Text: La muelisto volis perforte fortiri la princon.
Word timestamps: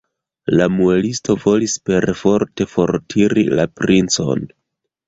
La 0.59 0.65
muelisto 0.77 1.35
volis 1.45 1.75
perforte 1.91 2.69
fortiri 2.73 3.47
la 3.61 3.71
princon. 3.83 4.53